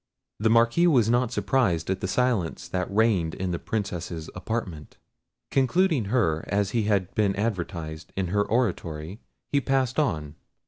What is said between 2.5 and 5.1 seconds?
that reigned in the Princess's apartment.